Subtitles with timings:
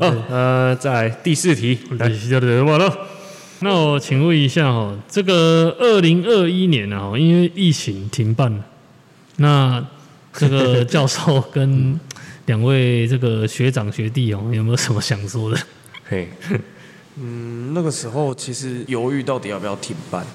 [0.00, 2.92] 哦，呃，在第四题，来，对对，完了。
[3.60, 8.64] 那我请问一下哦，这个二零二一年啊，因为疫情停办了，
[9.36, 9.86] 那
[10.32, 11.98] 这个教授跟
[12.46, 15.58] 两位这个学长学弟哦， 有没有什么想说的？
[16.08, 16.28] 嘿，
[17.16, 20.26] 嗯，那个时候其实犹豫到底要不要停办。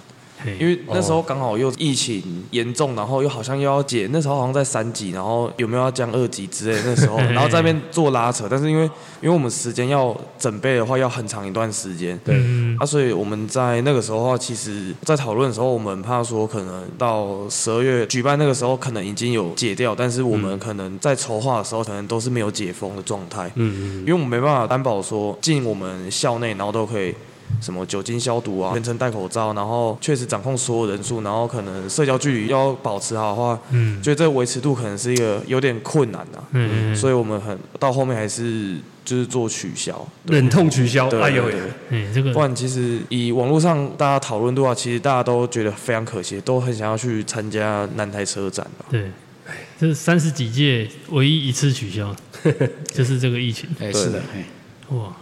[0.43, 0.57] 嘿。
[0.59, 2.21] 因为那时候刚好又疫情
[2.51, 8.83] 严重，然后又好像又要解，那时候好像在三级，然后有没有要降二级之类的，那时候，然后在那边做拉扯，但是因为
[9.21, 12.35] 因为我们时间要准备的话，要很长一段时间，对。
[12.37, 27.13] 嗯啊，所以我们在那个时候的话，其实在讨论的时候，我们怕说可能到十二月举办那个时候，可能已经有解掉，但是我们可能在筹划的时候，可能都是没有解封的状态，嗯因为我们没办法担保说进我们校内，然后都可以
[27.61, 34.01] 什么酒精消毒啊，全程戴口罩，然后确实掌控所有人数，然后可能社交距离要保持好的话，嗯。
[34.01, 38.75] 觉得这个维持度可能是一个有点困难的、嗯，所以我们很到后面还是
[39.05, 40.05] 就是做取消。
[40.25, 42.01] 嗯，忍痛取消，对哎呦对，对。
[42.07, 48.85] 哎，这个不然其实以网络上大家讨论的话，其实大家都觉得非常可惜，都很想要去参加南台车展吧。
[48.89, 49.11] 对，
[49.79, 52.15] 这三十几届唯一一次取消，
[52.91, 53.69] 就是这个疫情。
[53.79, 54.45] 哎，对是的，哎，
[54.95, 55.15] 哇，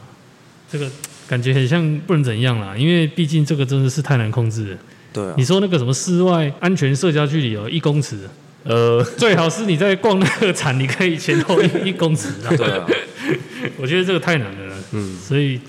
[0.72, 0.90] 这个
[1.30, 4.77] 感觉很像不能怎样啦，因为毕竟这个真的是太难控制了。
[5.13, 5.35] 对啊。
[5.38, 8.17] 你，说那个什么室外安全社交距离有，一公尺，
[8.63, 12.50] 呃，最好是你在逛那个展，你可以前后一一公尺啊。
[12.57, 12.83] 对啊，
[13.77, 15.59] 我觉得这个太难了啦，嗯，所以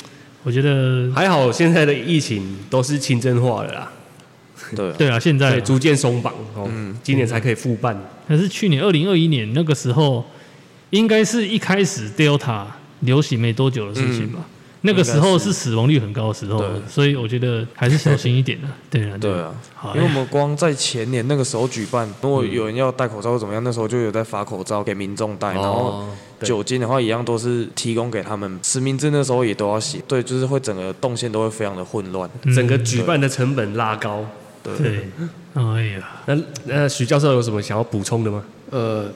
[0.45, 3.93] 我觉得还好现在的疫情都是清真化了啦，
[4.75, 6.97] 对啊， 对啊，现在对，逐渐松绑哦，嗯。
[7.03, 7.95] 今年才可以复办，
[8.27, 10.25] 可是去年二零二一年那个时候，
[10.89, 12.65] 应该是一开始 Delta
[13.01, 14.41] 流行没多久的事情吧。
[14.83, 18.69] 那个时候是死亡率很高的时候对，所以我觉得还是小心一点啊。
[18.91, 26.09] 对啊，对啊，好，因为我们光在前年那个时候举办，如果有人要戴口罩或怎么样，那时候就有在发口罩给民众戴，然后
[26.43, 32.29] 酒精的话一样都是提供给他们，实名制那时候也都要写，对，就是会整个动线都会非常的混乱。
[32.45, 32.55] 嗯。
[32.55, 34.25] 整个举办的成本拉高。
[34.63, 35.09] 对，对，
[35.55, 38.45] 哎呀，那那许教授有什么想要补充的吗？
[38.71, 39.11] 呃，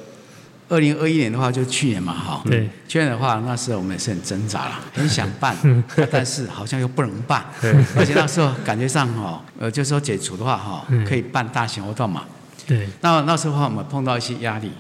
[0.69, 7.73] 二零二一年的话，就去年嘛，哈，对，去年的话，那时候我们也是很挣扎了， 很想办，啊但是好像又不能办，对。
[7.97, 12.25] 而且那时候感觉上哈，呃，就是说解除的话哈嗯，可以办大型活动嘛。
[12.67, 14.73] 对，那那时候的话，我们碰到一些压力，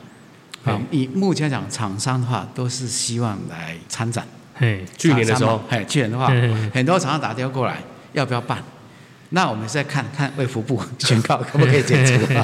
[0.65, 4.27] 啊，以目前讲，厂商的话都是希望来参展。
[4.55, 5.62] 嘿，去年的时候。
[5.69, 6.28] 哎，去年的话
[6.72, 7.77] 很多厂商打电话过来，
[8.12, 8.62] 要不要办？
[9.31, 12.34] 那我们是在看看卫福部 宣告可不可以解除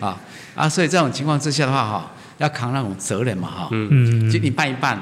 [0.00, 0.16] 啊
[0.54, 4.28] 啊，所以这种情况之下的话，哈，要扛那种责任嘛，哈，嗯。
[4.28, 5.00] 嗯，就你办一办，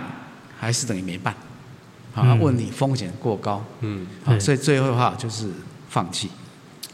[0.59, 1.35] 还是等于没办，
[2.15, 2.39] 啊，嗯。
[2.41, 5.49] 问你风险过高，嗯，啊，所以最后的话就是
[5.89, 6.31] 放弃。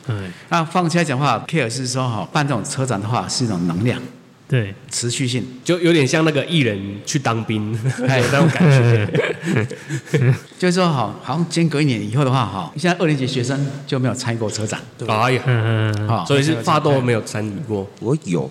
[0.09, 0.15] 哎，
[0.49, 4.01] 那放弃来讲的话，care 是说哈，办这种车展的话是一种能量，
[4.49, 7.73] 对，持续性，就有点像那个艺人去当兵
[8.09, 8.21] 哎。
[8.33, 9.07] 那种感觉。
[10.59, 17.87] 就是说好，好像间隔一年以后的话哈，现在二年级学生就没有参与过车展，哎呀，嗯嗯，啊，所以是发豆没有参与过。
[18.01, 18.51] 我有，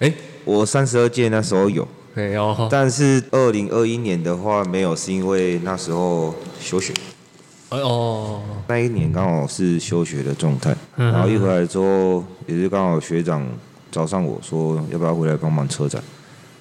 [0.00, 0.12] 哎，
[0.48, 6.90] 我三十二届那时候有，哎哦，但是二零二一年的话没有，是因为那时候休学，
[7.68, 11.12] 哎哦，那一年刚好是休学的状态，嗯。
[11.12, 13.46] 然后一回来之后也是刚好学长
[13.92, 16.02] 找上我说要不要回来帮忙车展，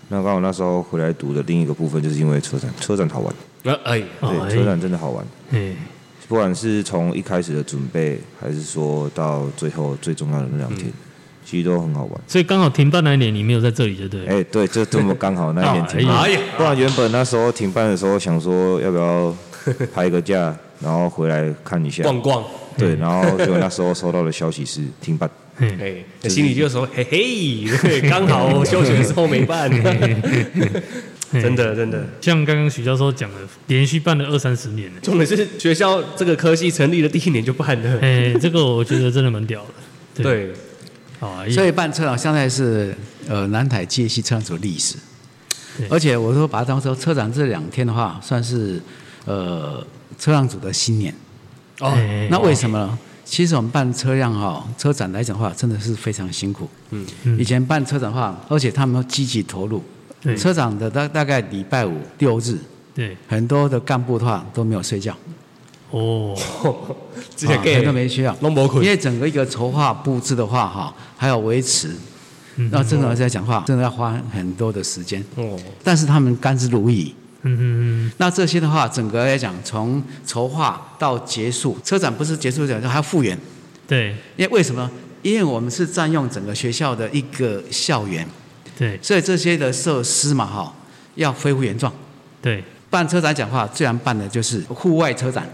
[0.09, 3.33] 那刚好那时候回来读的另一个部分就是因为车展，车展好玩，
[3.63, 5.73] 那哎，哦对，车展真的好玩，嗯，
[6.27, 10.91] 不管是从一开始的准备，还是说到最后最重要的那两天，
[11.49, 12.21] 其实都很好玩。
[12.27, 14.25] 所以刚好停办那一年你没有在这里，对不对？
[14.25, 16.39] 哎、对，就这么刚好那一年 停办，哎呀。
[16.57, 19.33] 不然原本那时候停办的时候想说要不要
[19.93, 22.43] 排个假，然后回来看一下，逛逛，
[22.77, 29.69] 对，然后结果那时候收到的消息是停办， 嘿，哎，那心里就说嘿嘿， 刚好休学的时候没办，
[31.31, 32.05] 真，的真的。
[32.21, 33.37] 像刚刚许教授讲的，
[33.67, 34.87] 连续办了二三十年。
[34.93, 39.61] 了，重点是学校这个科系成立的第一年就办了，哎，这个我觉得真的蛮屌
[40.15, 40.51] 的，，对，
[41.19, 42.95] 啊，所以办车展现在是
[43.27, 44.95] 呃南台街系车展组的历史，
[45.89, 48.81] 而且我说把它当成车展这两天的话，算是
[49.25, 49.85] 呃
[50.19, 51.13] 车辆组的新年。
[51.79, 52.97] 哦哎那为什么呢？
[53.23, 56.69] 其实我们办车辆哈、车展来讲的话，真的是非常辛苦。
[56.91, 59.83] 嗯嗯以前办车展的话，而且他们都积极投入。
[60.19, 62.57] 对车展的大大概礼拜五六日，
[62.95, 65.15] 对，很多的干部的话都没有睡觉，
[65.91, 66.35] 哦，
[67.35, 71.89] 之 前啊很多给没睡觉，弄不困因为整个一个筹划布置的话哈，还有维持，
[72.57, 75.23] 嗯那真的在讲话，真的要花很多的时间。
[75.35, 77.13] 哦，但是他们甘之如饴。
[77.43, 77.59] 嗯嗯
[78.07, 83.37] 嗯，那这些的话，整个来讲，从筹划到结束，车展不是结束讲，还要复原。
[83.87, 84.89] 对因为为什么？
[85.21, 88.27] 因为我们是占用整个学校的一个校园，
[88.77, 90.73] 对所以这些的设施嘛，哈，
[91.15, 91.91] 要恢复原状。
[92.41, 95.47] 对，办车展讲话，最难办的就是户外车展。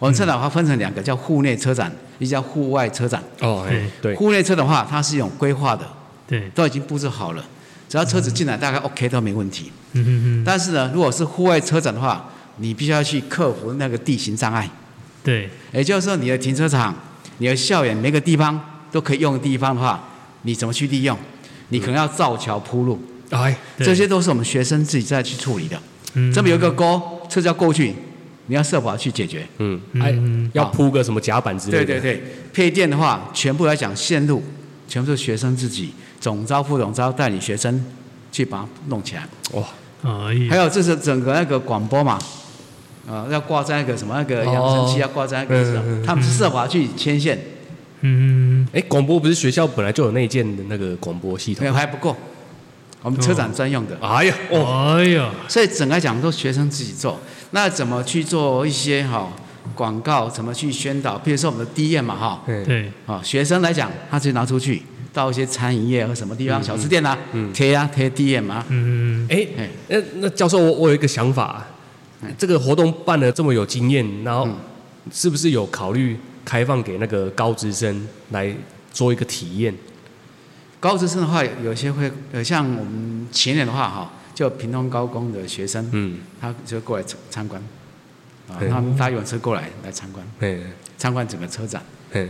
[0.00, 3.22] 我们车展的话分成两个，叫户内车展，一个叫户外车展。
[3.40, 3.88] 哦，哎。
[4.02, 5.86] 对，户内车的话，它是有规划的，
[6.26, 7.44] 对，都已经布置好了，
[7.88, 9.70] 只要车子进来大概 OK 都没问题。
[9.92, 14.68] 嗯哼哼，但是呢，如果是户外车展的话，你必须要去克服那个地形障碍，
[15.22, 16.94] 对，也就是说，你的停车场、
[17.38, 18.58] 你的校园每个地方
[18.90, 20.02] 都可以用的地方的话，
[20.42, 21.16] 你怎么去利用？
[21.68, 23.00] 你可能要造桥铺路，
[23.30, 25.80] 哎，这些都是我们学生自己再去处理的。
[26.14, 26.32] 嗯。
[26.32, 27.94] 这边有一个沟，车子要过去，
[28.50, 29.46] 你要设法去解决。
[29.58, 34.42] 嗯，哎嗯，要铺个什么甲板之类的，对对对，配电的话，全部来讲线路，
[34.88, 37.84] 全部是学生自己总招副总招带领学生
[38.32, 39.24] 去把它弄起来。
[39.52, 39.62] 哇，
[40.02, 40.34] 哎。
[40.34, 42.18] 呀还有这是整个那个广播嘛，
[43.08, 47.38] 啊、要挂在那个什么那个扬声器，哦要挂在那个他们是设法去牵线，
[48.00, 51.62] 嗯，哎，广播不是学校本来就有内建的那个广播系统？
[51.62, 51.68] 没？
[51.68, 52.16] 有还不够，
[53.02, 57.16] 我们车展专用的，哎呀，哦，哎呀，所以整个来讲都学生自己做。
[57.52, 59.28] 那怎么去做一些哈、
[59.74, 60.28] 广告？
[60.28, 61.18] 怎么去宣导？
[61.18, 64.82] 比如说我们的 D M 嘛哈，对，对，啊、学生来讲，他就拿出去
[65.12, 67.18] 到一些餐饮业和什么地方、小吃店啊，
[67.52, 69.46] 贴啊贴 D M 啊，嗯，哎。
[69.56, 71.66] 哎，那那教授，我我有一个想法，
[72.38, 74.48] 这个活动办的这么有经验，然后
[75.12, 78.54] 是不是有考虑开放给那个高职生来
[78.92, 79.74] 做一个体验？
[80.78, 87.62] 高职生的话，有些会呃，像我们前年的话哈，就屏东高工的学生，嗯，他就过来参参观，
[88.48, 90.58] 啊，他们搭游览车过来来参观，哎
[90.96, 91.82] 参观整个车展。
[92.14, 92.28] 哎，是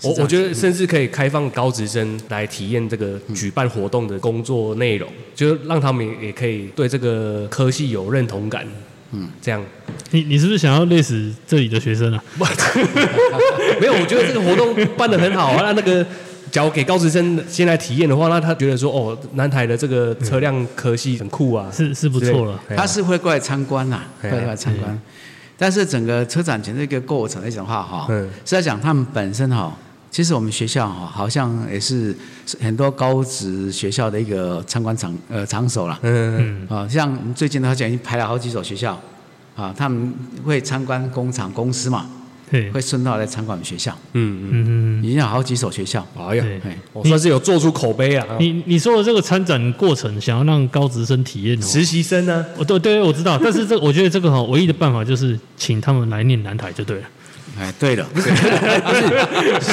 [0.00, 8.66] 这样我我觉得甚至可以开放高职生来体验这个举办活动的工作内容，就是让他们也也可以对这个科系有认同感。
[9.12, 9.62] 嗯，这样
[10.12, 12.24] 你你是不是想要累死这里的学生啊？
[13.78, 15.60] 没有，我觉得这个活动办得很好啊。
[15.62, 16.06] 那那个，
[16.50, 25.00] 假如给高职生先来体验的话，那他觉得说，哦，南台的这个车辆科系很酷啊，是是不错了，他是会过来参观呐，哎会过来参观。
[25.56, 28.28] 但是整个车展前这个过程来讲的话，哈，嗯。
[28.44, 29.76] 是在讲他们本身哈，
[30.10, 32.16] 其实我们学校哈，好像也是
[32.60, 35.98] 很多高职学校的一个参观场呃场所了。
[36.02, 38.98] 嗯，嗯，啊，像我们最近的话，讲已经排了好几所学校，
[39.54, 40.12] 啊，他们
[40.44, 42.19] 会参观工厂、公司嘛，对，
[42.72, 46.06] 会顺道来参观我们学校，嗯嗯，已经有好几所学校。
[46.16, 48.26] 嗯，哎呀，哎，我算是有做出口碑啊。
[48.38, 52.44] 你你说的这个参展过程，想要让高职生体验哦，实习生呢？
[52.56, 57.02] 我对对，我知道，但是这 我觉得这个哈，唯一的办法就是请他们来念南台就对了。
[57.58, 58.28] 哎，对了，不是，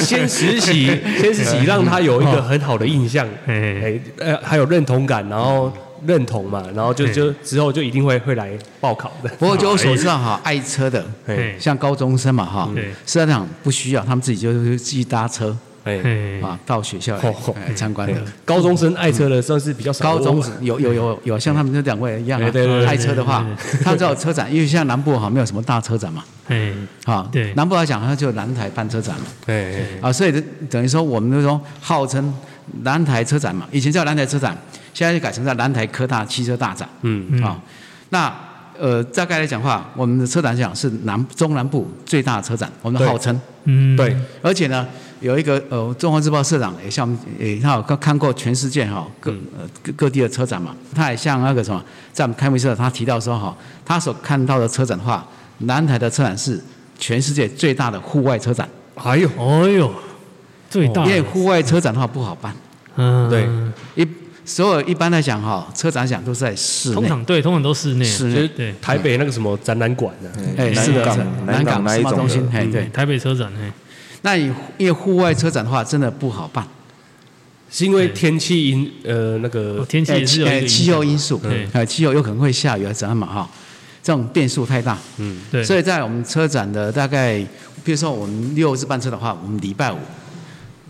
[0.04, 0.88] 先实习，
[1.22, 3.54] 先实习，让他有一个很好的印象，哎。
[3.82, 5.72] 哎，呃，还有认同感，然后
[6.06, 9.30] 认同嘛，然后就就之后就一定会会来报考的。
[9.40, 18.22] 不过就我所知道哈，爱车的，哎像高中生嘛哈对，实际上不需要，他们自己就是自己搭车哎，哎，啊到学校来参观的。
[18.44, 20.04] 高中生爱车的算是比较少。
[20.04, 22.42] 高中有有有有像他们这两位一样
[22.86, 26.74] 爱车的话对，他只有车展，因为像南部哈没有什么大车展嘛，哎，
[27.06, 27.54] 哈，对。
[27.54, 32.34] 南部来讲，它就南台办车展嘛，哎哎啊，所以等于说我们那种号称
[32.84, 34.58] 南台车展嘛，以前叫南台车展，
[34.94, 37.44] 现在就改成叫南台科大汽车大展，嗯嗯。
[37.44, 37.60] 啊，
[38.10, 38.34] 那
[38.80, 44.86] 呃大概来讲话，我们的车展讲是南中南部最大的车展，我们号称，嗯，对，而且呢，
[45.20, 51.84] 有一个呃，中华日报社长也像我们也他有看看过全世界哈各呃各各地的车展嘛，他也像那个什么，
[52.14, 55.26] 在我们开幕式他提到说哈，他所看到的车展的话，
[55.60, 56.64] 南台的车展是
[57.00, 59.92] 全世界最大的户外车展，哎呦，哎呦，
[60.70, 62.54] 最大因，为户外车展的话不好办，
[62.96, 63.48] 嗯，对，
[63.96, 64.08] 一
[64.46, 68.48] 所有一般来讲哈，车展讲都是在室内，通常对，通常都室内，室内。
[68.48, 68.74] 对。
[68.82, 70.30] 台北那个什么展览馆呢？
[70.58, 71.14] 哎，是的，港。
[71.16, 72.12] 是的南港那一种？
[72.12, 73.70] 的中心，哎嗯对，台北车展，哎，
[74.22, 74.46] 那你
[74.78, 76.66] 因为户外车展的话，真的不好办，
[77.70, 80.26] 是因为天气因呃那个哦天气
[80.66, 83.50] 气候因素对，呃，气候有可能会下雨啊，怎样嘛哈，
[84.02, 84.98] 这种变数太大。
[85.18, 87.46] 嗯对，所以在我们车展的大概，
[87.84, 89.98] 比如说我们六日办车的话，我们礼拜五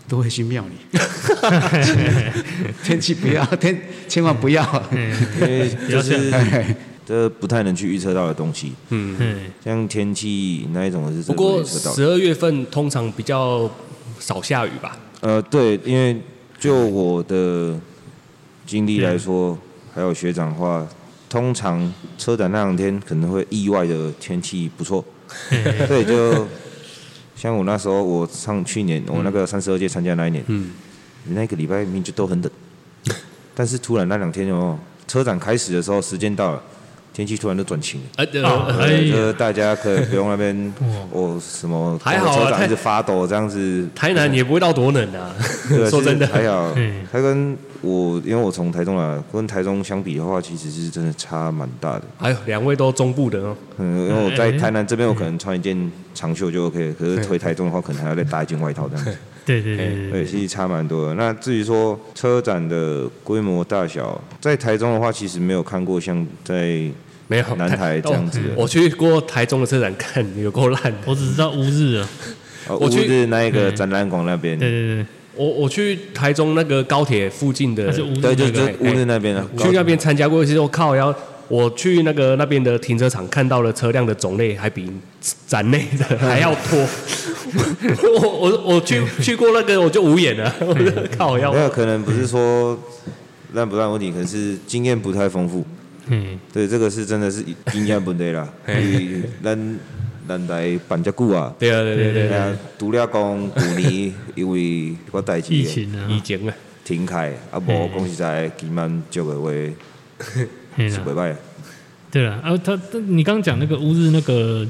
[0.08, 1.00] 都会去庙里。
[2.84, 4.64] 天气不要， 天千万不要。
[4.92, 5.12] 嗯
[5.42, 13.70] 因为就是哎这不太能去预测到的东西，嗯，嗯，像天气那一种是不过十二月份通常比较
[14.20, 14.98] 少下雨吧？
[15.22, 16.20] 呃，对，因为
[16.60, 17.80] 就我的
[18.66, 19.58] 经历来说，
[19.96, 20.86] 还有学长的话，
[21.30, 25.04] 通常车展那两天可能会意外的天气不错，
[25.50, 26.46] 对，就
[27.38, 30.72] 像我那时候，我上去年我那个三十二届参加那一年，嗯，
[31.30, 32.52] 那个礼拜明明就都很冷，
[33.54, 34.78] 但是突然那两天哦，
[35.08, 36.62] 车展开始的时候，时间到了，
[37.14, 38.08] 天气突然就转晴了。
[38.08, 43.88] 哦哎对，呀就是大家可以不用那边 哦哦什么还好啊太车长一直发抖这样子。
[43.96, 45.36] 台南也不会到多冷啊。
[45.70, 52.04] 对，说真的还好嗯，它跟我因为我从台中来，跟台中相比的话，其实是真的差蛮大的。
[52.18, 59.16] 还有两位都中部的哦，嗯，因为我在哎台南这边，我可能穿一件长袖就 OK，可是回台中的话，可能还要再搭一件外套这样子。
[59.46, 60.26] 对对对对，对。
[60.26, 61.14] 其实差蛮多的。
[61.14, 66.82] 那至于说车展的规模大小，在台中的话，其实没有看过像在
[67.30, 68.50] 没有南台这样子的。
[68.50, 70.94] 哦我去过台中的车展看，有够烂。
[71.06, 72.10] 我只知道乌日啊，
[72.68, 73.76] 呃乌我去日那一个嗯。
[73.76, 75.06] 展览馆那边，对对对，
[75.38, 79.46] 我我去台中那个高铁附近的对，就那个就乌日那边的。
[79.58, 81.14] 去那边参加过一次，我靠，然后
[81.48, 84.92] 我去那个那边的停车场看到了车辆的种类还比
[85.48, 86.88] 展内的还要多。
[88.22, 92.78] 我我我去去过那个我就无眼了， 我 就靠要没有，可能不是说
[93.54, 95.66] 烂不烂问题，可能是经验不太丰富。
[96.10, 98.48] 嗯，对，这个是真的是经验不对啦。
[98.68, 99.80] 因为咱
[100.28, 102.30] 咱来办遮久啊，对啊对对对
[102.78, 106.54] 除了讲去年 因为我代志疫情啊，疫情啊，
[106.84, 109.50] 停开，啊无讲实在，期满足的话
[110.78, 111.30] 是袂歹。
[111.30, 111.38] 的。
[112.10, 114.66] 对了，啊，他他你刚刚讲那个乌日那个，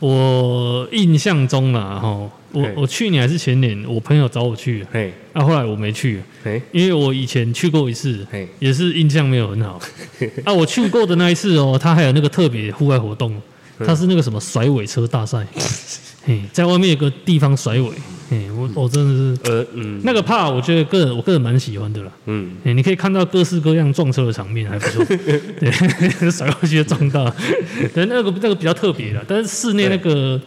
[0.00, 2.08] 我印象中啦，哈，
[2.52, 2.72] 我嘿。
[2.76, 5.12] 我去年还是前年，我朋友找我去，嘿。
[5.32, 6.60] 啊，后来我没去，嘿。
[6.72, 9.80] 因为我以前去过一次嘿，也是印象没有很好。
[10.44, 13.40] 啊，我去过的那一次哦，他还有那个特别户外活动，
[13.86, 15.46] 它是那个什么甩尾车大赛，
[16.24, 17.90] 嘿，在外面有个地方甩尾，
[18.28, 20.00] 嘿，我我真的是呃嗯。
[20.04, 22.12] 那个怕，我觉得个人我个人蛮喜欢的啦。
[22.26, 25.04] 嗯，欸，你可以看到各式各样撞车的场面，还不错。
[25.58, 27.24] 对，甩过去就撞到，
[27.94, 30.40] 对，那个那个比较特别的，但是室内那个，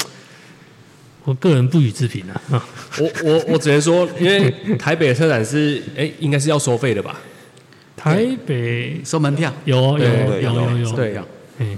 [1.24, 2.42] 我个人不予置评啊。
[2.52, 2.66] 啊
[3.00, 7.20] 我我我只能说，因为台北的车展是哎应该是要收费的吧？
[7.96, 11.20] 台北收门票，有哦有对有对有有有，对
[11.60, 11.78] 嘿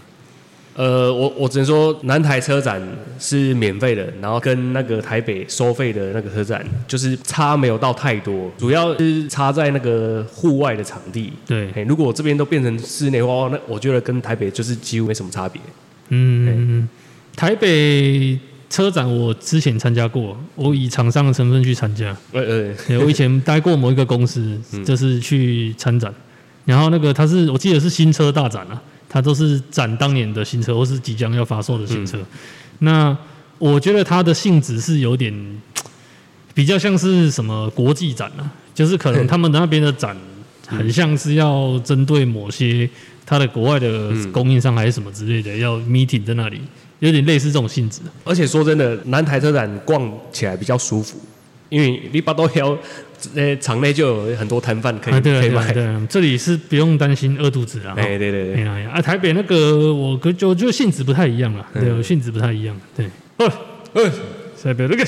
[0.76, 2.82] 呃，我我只能说南台车展
[3.20, 11.32] 是免费的，然后跟那个台北收费的那个车展，就是差没有到太多，主要是差在那个户外的场地。
[11.46, 15.62] 对，嘿，如果这边都变成室内化，那我觉得跟台北就是几乎没什么差别。
[16.10, 16.90] 嗯，
[17.36, 18.40] 台北
[18.70, 22.16] 车展我之前参加过，我以厂商的身份去参加。
[22.32, 26.12] 呃呃，对我以前待过某一个公司， 就是去参展，
[26.66, 28.82] 然后那个它是我记得是新车大展啊，
[29.14, 32.18] 它都是展当年的新车或是即将要发售的新车。
[32.80, 33.16] 那
[33.60, 35.62] 我觉得它的性质是有点
[36.56, 40.18] 比较像是什么国际展啊，就是可能他们那边的展
[40.66, 42.90] 很像是要针对某些
[43.24, 46.60] 它的国外的供应商还是什么之类的，要 meeting 在那里，
[47.00, 48.02] 有点类似这种性质。
[48.24, 51.20] 而且说真的，南台车展逛起来比较舒服，
[51.70, 52.76] 因为你把都要，
[53.36, 55.72] 呃，场内就有很多摊贩可以、可以买。
[55.72, 57.94] 对啊，这里是不用担心饿肚子啊。
[57.98, 59.02] 哎，对对对，哎呀呀啊！
[59.02, 62.80] 台北那个我跟就就性质不太一样了，对，性质不太一样。
[62.96, 63.06] 对，
[63.38, 63.52] 哦，
[63.94, 64.12] 呃，
[64.62, 65.06] 台北那个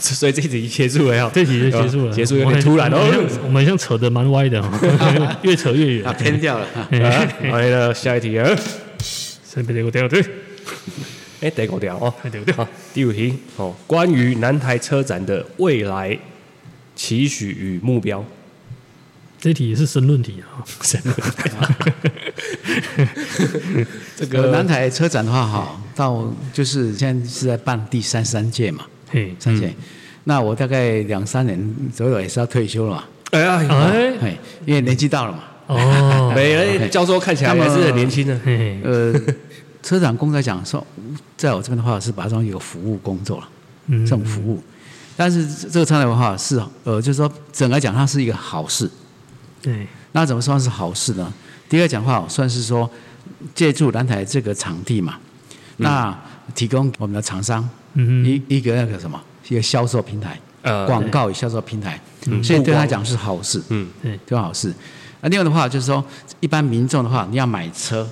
[0.00, 2.98] 所以这集结束了呀，这题就结束了，结束有点突然哦。
[3.12, 6.22] 像我们像扯得蛮歪的哦， 越扯越啊，远。
[6.22, 6.66] 偏掉了。
[6.74, 6.88] 啊
[7.50, 8.48] 来了，下一题啊，
[9.54, 10.24] 台北那个掉对，
[11.42, 16.18] 哎，第五条哦，对对对，好，第五题哦，关于南台车展的未来
[16.94, 18.24] 期许与目标。
[19.40, 20.64] 这题也是申论题啊。
[24.16, 29.74] 这个，南个台车展的话，哈，到就是现在是在办第三十三届嘛，嘿，三届。
[30.24, 35.40] 那我大概两三年左右也是要退休了嘛，哎呀，哎，哎，因为年纪到了嘛。
[35.66, 38.38] 哦， 没哎教授看起来还是很年轻的。
[38.44, 39.12] 嘿嘿，呃，
[39.82, 40.86] 车展公开讲说，
[41.36, 43.48] 在我这边的话是把它当一个服务工作了，
[43.88, 44.62] 嗯这种服务。
[45.16, 48.90] 但是这个车展文化是呃，就是说整个讲它是一个好事。
[49.62, 51.32] 对，那怎么算是好事呢？
[51.68, 52.88] 第一个讲话算是说
[53.54, 55.16] 借助南台这个场地嘛，
[55.78, 56.16] 那
[56.54, 61.98] 提供我们的厂商嗯，一一个那个什么一个销售平台，呃，广告与销售平台，
[62.42, 64.72] 所以对他讲是好事，嗯，对，对好事。
[65.20, 66.04] 那另外的话就是说，
[66.40, 68.06] 一般民众的话，你要买车，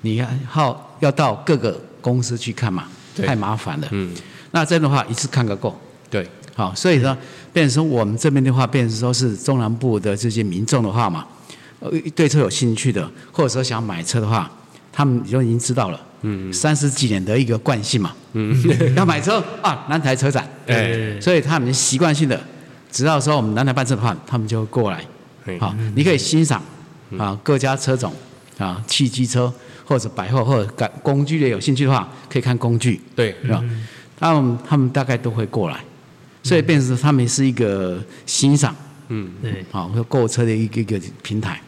[0.00, 3.26] 你要好要到各个公司去看嘛，对。
[3.26, 3.88] 太麻烦了。
[3.90, 4.14] 嗯，
[4.52, 5.78] 那这样的话一次看个够。
[6.10, 7.16] 对，好，所以呢，
[7.52, 11.26] 变成说我们这边的话，变成说是中南部的这些民众的话嘛，
[11.80, 14.50] 呃，对车有兴趣的，或者说想买车的话，
[14.92, 18.56] 他们就已经知道了，嗯，三十几年的一个惯性嘛，嗯，
[18.96, 22.40] 要买车啊，南台车展，哎，所以他们习惯性的，
[22.90, 25.04] 只要说我们南台办车的话，他们就会过来，
[25.58, 26.62] 好，你可以欣赏
[27.18, 28.12] 啊各家车种
[28.58, 29.52] 啊，汽机车
[29.84, 33.62] 或者百货或者感工具类有兴趣的话，可以看工具，对，是吧？
[34.18, 35.78] 他们他们大概都会过来，
[36.48, 38.74] 所以变成他们是一个欣赏
[39.08, 41.60] 嗯，对，好或者购车的一个一个平台，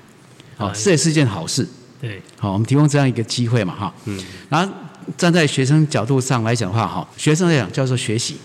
[0.57, 1.69] 啊，哎这也是一件好事。
[2.01, 4.19] 对，好，我们提供这样一个机会嘛，哈，嗯，
[4.49, 4.73] 然后
[5.19, 8.39] 站在学生角度上来讲的话，哈，学生来讲叫做学习，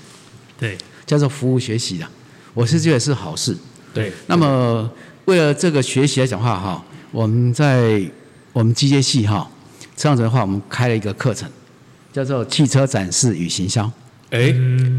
[0.59, 2.05] 对，叫做服务学习的，
[2.53, 3.55] 我是觉得是好事。
[3.93, 4.89] 对，那么
[5.23, 8.03] 为了这个学习来讲的话，哈，我们在
[8.51, 9.49] 我们机械系哈，
[9.95, 11.49] 这样子的话，我们开了一个课程，
[12.11, 13.89] 叫做汽车展示与行销。
[14.35, 14.53] 哎，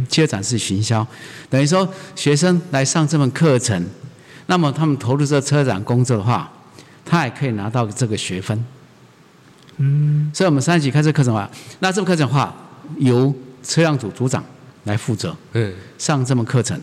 [0.09, 1.07] 汽车展示行销，
[1.51, 3.85] 等于说学生来上这门课程，
[4.47, 6.51] 那么他们投入这车展工作的话，
[7.05, 8.65] 他也可以拿到这个学分。
[9.79, 11.51] 嗯，所以我们三级开这课程的话，
[11.81, 12.55] 那这门课程的话，
[12.99, 14.43] 由车辆组组长
[14.85, 16.81] 来负责嗯，上这门课程，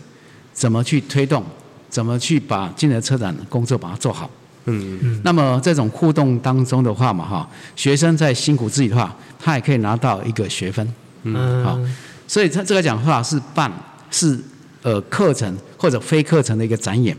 [0.52, 1.44] 怎么去推动，
[1.90, 4.30] 怎么去把今年的车展的工作把它做好。
[4.66, 10.94] 嗯，那么这种互动当中的话嘛，哈，学生在辛苦自己的话，他也可以拿到一个学分。
[11.24, 11.78] 嗯，好
[12.26, 13.70] 所以他这个讲话是办
[14.10, 14.38] 是
[14.82, 17.16] 呃课程或者非课程的一个展演，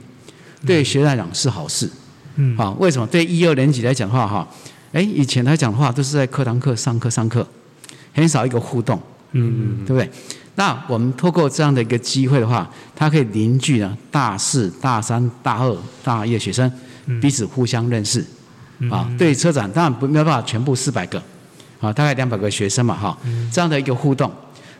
[0.65, 1.89] 对学生来讲是好事。
[2.35, 3.07] 嗯，啊，为什么？
[3.07, 4.47] 对一二年级来讲的话，哈，
[4.91, 7.47] 哎，以前来讲的话都是在课堂课上课上课，
[8.13, 10.09] 很少一个互动，嗯，对不对？
[10.55, 16.71] 那我们透过这样的一个机会的话，它可以凝聚呢大四、大三、大二、大一的学生
[17.21, 18.25] 彼此互相认识。
[18.91, 21.17] 啊，对车展当然不没有办法全部四百个，
[21.79, 23.17] 啊，大概两百个学生嘛，哈，
[23.49, 24.29] 这样的一个互动，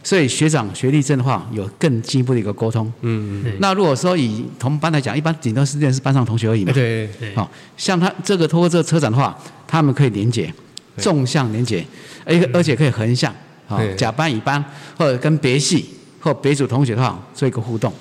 [0.05, 2.85] 所以学长学历证的话有更进一步的一个沟通。
[3.01, 3.57] 嗯，嗯。
[3.59, 6.71] 那如果说以同班来讲，一般顶多是认识班上同学而已嘛。
[6.71, 9.35] 对，对，好、像他这个通过这个车展的话，
[9.67, 10.53] 他们可以连接，
[10.97, 11.83] 纵向连接，
[12.23, 13.33] 而而且可以横向，
[13.67, 13.95] 啊、对。
[13.95, 14.63] 甲班乙班
[14.95, 17.91] 或者跟别系或别组同学的话做一个互动。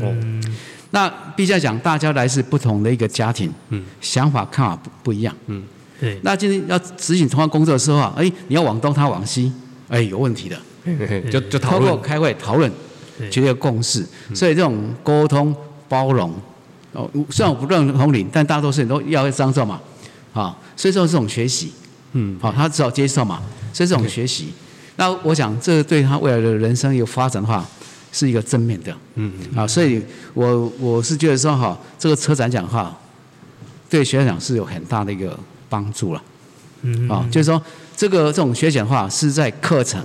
[0.00, 0.12] 哦，
[0.90, 5.32] 那毕竟讲大家来自不同的一个家庭，嗯，想法看法不不一样。
[5.46, 5.62] 嗯。
[6.00, 9.52] 对，那今天要执行同样工作的时候啊，哎，你要往东，他往西，
[9.86, 10.58] 哎，有问题的。
[11.30, 12.70] 就就讨论，透过开会讨论，
[13.18, 13.30] 对。
[13.30, 14.04] 取得共识。
[14.34, 15.54] 所以这种沟通
[15.88, 16.32] 包容，
[16.92, 19.80] 哦，虽然我不认同你，但大多数人都要这样做嘛，
[20.32, 21.72] 啊，所以说这种学习，
[22.12, 24.52] 嗯，好，他只好接受嘛，所以这种学习，
[24.96, 27.66] 那我想这对他未来的人生有发展的话，
[28.10, 30.02] 是一个正面的，嗯，啊，所以
[30.34, 32.94] 我我是觉得说哈，这个车展讲的话，
[33.88, 36.22] 对学长是有很大的一个帮助了。
[36.82, 37.62] 嗯，啊，就是说
[37.96, 40.04] 这个这种学讲话是在课程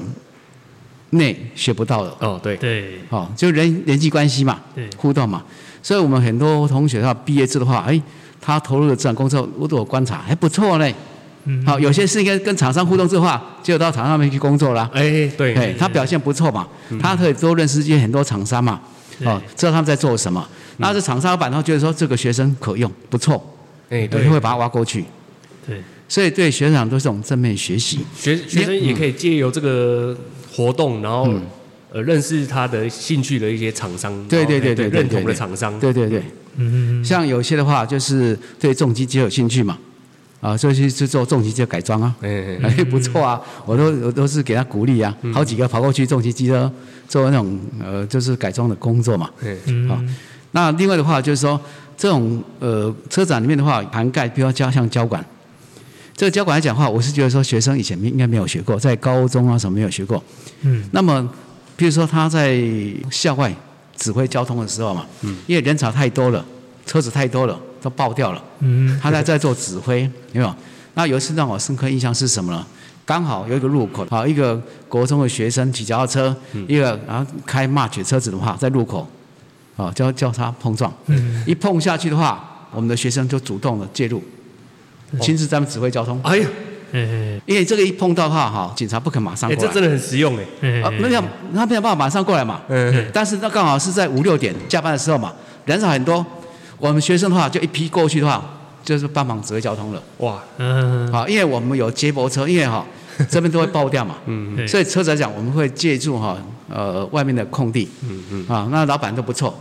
[1.11, 5.43] 内学不到的，哦，对，对，哦，就人人际关系嘛对，互动嘛，
[5.81, 8.01] 所以我们很多同学他毕业之后的话，哎，
[8.41, 10.93] 他投入的这场工作，我都有观察，还不错嘞。
[11.45, 14.89] 嗯，好，有些是应该跟厂商互动之后话，就到厂商那边去工作啦。
[14.93, 16.67] 哎，对，哎，他表现不错嘛，
[17.01, 18.81] 他可以多认识一些很多厂商嘛，
[19.23, 20.45] 哦，知道他们在做什么。
[20.79, 23.41] 那这厂商老板他觉得说这个学生可用不错，
[23.89, 25.05] 哎，我对就会把他挖过去。
[25.65, 27.99] 对，所以对学长都是这种正面学习。
[28.15, 30.17] 学学生也可以借由这个
[30.53, 31.41] 活动，然后嗯。
[31.89, 36.21] 呃认识他的兴趣的一些厂商，对对对对对认同的对厂商，对对对，
[36.57, 39.77] 嗯，像有些的话就是对重机机有兴趣嘛，
[40.41, 46.69] 啊，所以去去做重机机的改装啊，哎，哎不错啊，我都我都是给他鼓励啊，好几个跑过去重机机车
[47.07, 49.29] 做那种呃就是改装的工作嘛。
[49.41, 49.97] 哎，嗯，好
[50.51, 51.59] 那另外的话就是说
[51.95, 55.25] 这种呃车展里面的话涵盖，比如交像交管。
[56.17, 60.21] 这个交管来讲的话，我是觉得说学生以前应该没有学过，在高中啊什么没有学过。
[60.61, 61.29] 嗯，那么，
[61.75, 62.59] 比如说他在
[63.11, 63.55] 校外
[63.95, 66.43] 指挥交通的时候嘛，嗯因为人潮太多了，
[66.87, 68.43] 车子太多了，都爆掉了。
[68.61, 70.01] 嗯，他在在做指挥，
[70.31, 70.55] 有没有？
[70.95, 72.65] 那有一次让我深刻印象是什么呢？
[73.05, 76.35] 刚好有一个路口，好一个国中的学生骑脚踏车，
[76.67, 79.07] 一个然后开 March 车子的话，在路口，
[79.75, 84.21] 啊交交叉碰撞，嗯一碰下去的话，我们的学生就主动的介入，
[85.21, 86.19] 亲自在那指挥交通。
[86.23, 86.47] 哎呀，
[86.93, 89.67] 哎因为这个一碰到的话，哈，警察不肯马上哎，过来。
[89.69, 92.61] 这真的很实用哎，哎，啊，没有，他没有办法马上过来嘛。
[92.69, 95.33] 嗯，但是那刚好是在五六点下班的时候嘛，
[95.65, 96.25] 人少很多，
[96.77, 98.43] 我们学生的话就一批过去的话，
[98.83, 100.01] 就是帮忙指挥交通了。
[100.17, 102.85] 哇，嗯，好，因为我们有接驳车，因为哈
[103.29, 104.67] 这边都会爆掉嘛，嗯对。
[104.67, 106.37] 所以车子来讲，我们会借助哈
[106.69, 109.57] 呃外面的空地，嗯嗯，啊，那老板都不错，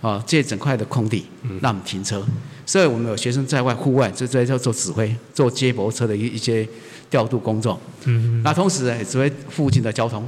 [0.00, 1.26] 啊，借整块的空地
[1.60, 2.24] 让我们停车，
[2.70, 6.64] 所以我们有学生在外户外就在在做指挥，做接驳车的一一些
[7.10, 10.22] 调度工作，嗯，那同时呢也指挥附近的交通，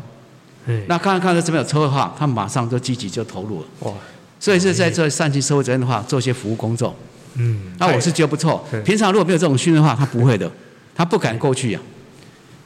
[0.66, 3.92] 哎，那看看到这边有车的话，他们马上就积极就投入了，哇，
[4.40, 6.92] 所以是在这善尽社会责任的话，做一些服务工作，
[7.34, 8.66] 嗯，那我是觉得不错。
[8.84, 10.50] 平常如果没有这种训练的话，他不会的，
[10.96, 11.80] 他不敢过去呀、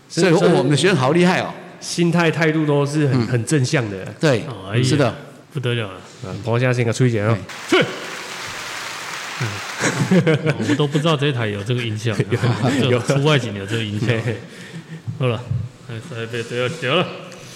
[0.09, 1.53] 所以、哦所以我们的学生好厉害哦。
[1.83, 3.27] 心态态度都是很嗯。
[3.27, 4.07] 很正向的。
[4.19, 5.15] 对哎，是的，
[5.53, 7.37] 不得了了，啊，我现在先给吹一点哦，
[10.69, 12.15] 我都不知道这台有这个音效，
[12.83, 14.07] 有有出外景有这个音效
[15.19, 15.43] 好了，
[15.91, 17.07] 哎，再别得得了，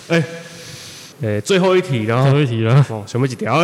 [0.08, 0.24] 哎，
[1.22, 2.86] 哎，最后一题，然后最后一题了。
[2.88, 3.62] 哦，什么几条？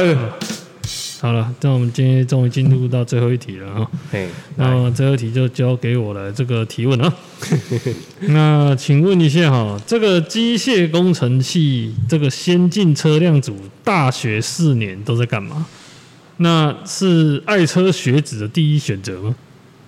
[1.20, 3.90] 好了，那我们今天终于进入到最后一题了啊。
[4.12, 7.12] 嘿，那么最后一题就交给我来这个提问啊。
[8.20, 15.66] 那请问一下哈，这个机械工程系这个先进车辆组大学四年都在干嘛？
[16.38, 19.35] 那是爱车学子的第一选择吗？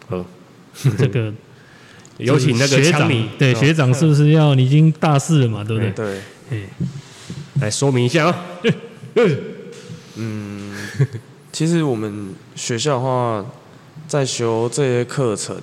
[0.09, 0.25] 好，
[0.97, 1.33] 这个
[2.17, 5.63] 有请那个学长对学长是不是要你已经大四了嘛？
[5.63, 5.91] 对不对？
[5.93, 6.63] 对，哎，
[7.61, 8.45] 来说明一下啊。
[11.53, 13.45] 其实我们学校的话，
[14.07, 15.57] 在修这些课程，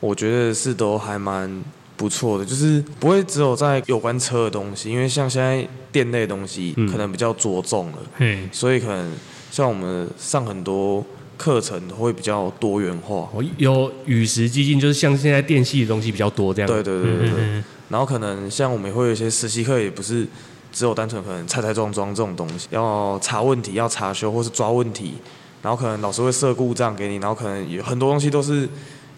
[0.00, 1.62] 我觉得是都还蛮
[1.96, 9.10] 不错的，就是不会只有在有关车的东西，因为像现在电类的东西嗯可能比较着重了，嘿，所以可能
[9.54, 11.04] 像我们上很多
[11.36, 13.28] 课程会比较多元化。
[13.32, 16.68] 我有与时俱进，就是像现在电器的东西比较多这样。
[16.68, 17.40] 对对对对对。
[17.40, 20.26] 嗯然后可能像我们也会有一些实习课，也不是
[20.72, 25.14] 只有单纯可能拆拆装装这种东西，要查问题、要查修或是抓问题，
[25.62, 28.68] 然后可能老师会设故障给你，然后可能有很多东西都是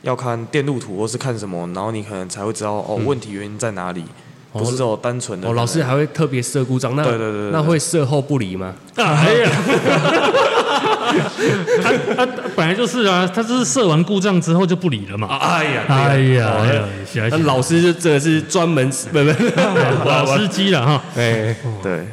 [0.02, 4.04] 要看电路图或是看什么，然后你可能才会知道哦问题原因在哪里，哦
[4.58, 8.74] 不是这种单纯的哦，老师还会特别设故障，那对对对那会设后不理吗？
[8.96, 9.50] 哎呀，
[11.82, 15.28] 他他本来就是啊，他就是设完故障之后就不理了嘛。
[15.36, 21.02] 哎呀哎呀，哦哎呀，想那老师就真的是专门 不不老司机了哈。
[21.16, 22.06] 哎，对。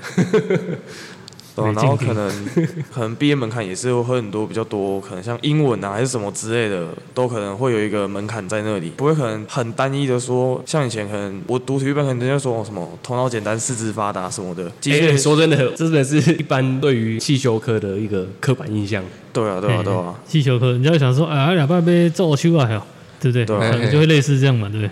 [1.56, 2.30] 对啊然后可能
[2.92, 19.04] 可能毕业门槛也是会很多比较多，可能像英文啊还是什么之类的，都可能会有一个门槛在那里，不会可能很单一的说，像以前可能我读体育班，可能人家说哦什么头脑简单四肢发达什么的，机械哎，说真的，这真的是一般对于汽修科的一个刻板印象。
[19.32, 22.82] 对啊对啊对啊，汽修科，人家会想说，哎，两半杯做修啊，还有，
[23.20, 23.46] 对不对？
[23.46, 24.92] 对啊可能就会类似这样嘛，对不对？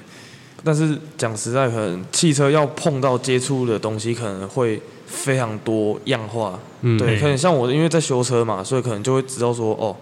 [0.64, 6.60] 但是讲实在，可能汽车要碰到接触的东西，可能会非常多样化。
[6.82, 6.98] 嗯。
[6.98, 9.96] 对，可能像我因为在修车嘛，所以可能就会知道说，哦，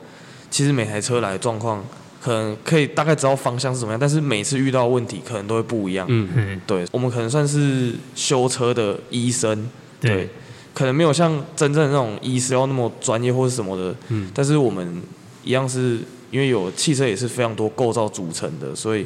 [0.50, 1.84] 其实每台车来的状况，
[2.22, 6.06] 可能可以大概知道方向是怎么样，但是每次遇到问题可能都会不一样。
[6.10, 9.70] 嗯，嗯，对，我们可能算是修车的医生，
[10.00, 10.12] 对。
[10.12, 10.30] 对，
[10.72, 14.30] 可能没有像真正的那种医师要那么专业或是什么的，嗯。
[14.34, 15.02] 但是我们
[15.44, 16.00] 一样是
[16.32, 19.06] 因为有汽车也是非常多构造组成的，所以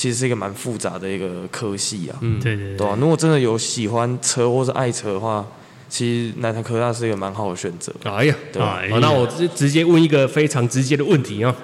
[0.00, 2.40] 其实是一个蛮复杂的一个科系啊，嗯。
[2.40, 2.86] 对对对。
[2.86, 5.46] 啊，如果真的有喜欢车或是爱车的话，
[5.90, 7.92] 其实南台科大是一个蛮好的选择。
[8.04, 8.78] 哎呀，对啊。
[8.80, 8.92] 哎呀。
[8.94, 11.54] 好，那我直直接问一个非常直接的问题啊，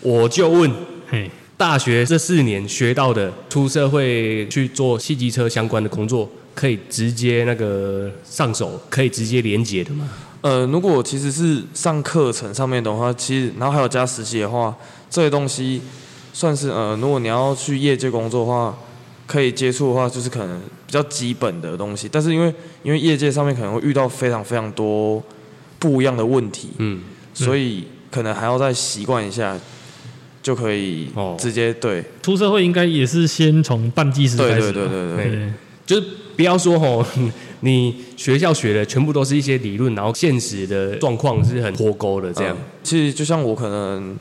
[0.00, 0.72] 我就问
[1.10, 10.08] 嘿，大学这四年学到的，出社会去做汽机车相关的工作，可以直接那个上手，可以直接连接的吗？
[10.40, 14.74] 呃，如果其实是上课程上面的话，其实然后还有加实习的话，
[15.10, 15.82] 这些东西
[16.38, 18.76] 算是呃，如果你要去业界工作的话，
[19.26, 22.06] 可以接触的话，就是可能比较基本的东西。
[22.12, 25.22] 但是因为因为业界上面可能会遇到非常非常多
[25.78, 27.00] 不一样的问题，嗯，
[27.32, 29.58] 所以可能还要再习惯一下，
[30.42, 35.24] 就可以哦直接对出社会应该也是先从半技师开始嘛，对对对对。
[35.24, 35.52] 对，
[35.86, 37.02] 就是不要说吼，
[37.60, 42.64] 你学校学的全部都是一些理论，然后现实的状况是很脱钩的这样嗯。
[42.82, 44.14] 其实就像我可能，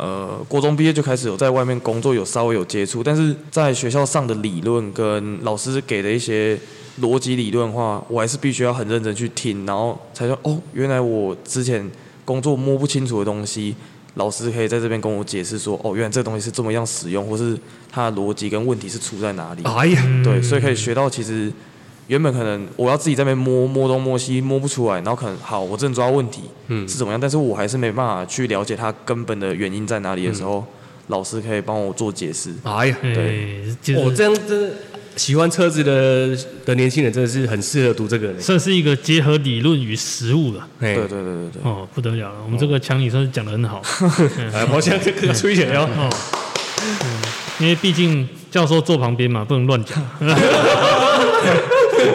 [0.00, 6.58] 呃，国中毕业就开始有在外面工作，有稍微有接触，但是在学校上的理论跟老师给的一些
[7.02, 11.86] 逻辑理论的话，我还是必须要很认真去听，然后才说哦，原来我之前
[12.24, 13.74] 工作摸不清楚的东西。
[14.14, 17.56] 老师可以在这边跟我解释说，哦，原来这个东西是这么样使用，或是
[17.88, 19.62] 它的逻辑跟问题是出在哪里。
[19.62, 21.50] 哎呀，对，所以可以学到其实
[22.10, 26.86] 原本可能我要自己在那边摸摸东摸西摸不出来，然后可能好我真的抓到问题嗯。
[26.88, 30.66] 是怎么样，但是我还是没办法去了解它根本的原因在哪里的时候，
[31.06, 32.52] 老师可以帮我做解释。
[32.64, 34.70] 哎呀，哎对，就是我这样真的
[35.14, 38.40] 喜欢车子的的年轻人真的是很适合读这个人。
[38.40, 40.66] 算是一个结合理论与实物了。
[40.80, 43.80] 对对对对对对，哦，不得了了，我们这个强你算是讲的很好。
[44.52, 46.10] 哎，我现在这个吹起来哦。
[47.60, 50.02] 因为毕竟教授坐旁边嘛，不能乱讲。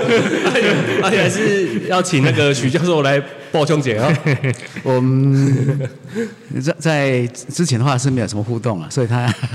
[1.03, 4.11] 而且还是要请那个许教授来报胸检啊。
[4.83, 5.89] 我们
[6.61, 9.27] 在在之前的话是没有什么互动了，所以他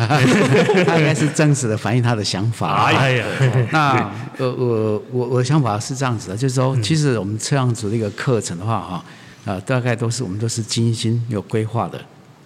[0.87, 2.85] 他应该是真实的反映他的想法。
[2.87, 3.25] 哎呀，
[3.71, 9.05] 那呃我我我的想法是这样子的，就是说，其实我们车辆组的一个课程的话哈，
[9.45, 12.01] 呃，大概都是我们都是精心有规划的，